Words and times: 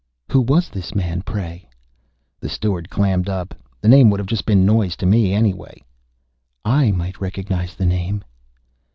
"Who 0.31 0.41
was 0.41 0.69
this 0.69 0.95
man, 0.95 1.21
pray?" 1.21 1.69
"The 2.39 2.49
steward 2.49 2.89
clammed 2.89 3.29
up.... 3.29 3.53
The 3.81 3.87
name 3.87 4.09
would 4.09 4.19
have 4.19 4.25
been 4.25 4.35
just 4.35 4.49
noise 4.49 4.95
to 4.95 5.05
me, 5.05 5.31
anyway." 5.31 5.83
"I 6.65 6.89
might 6.89 7.21
recognize 7.21 7.75
the 7.75 7.85
name...." 7.85 8.23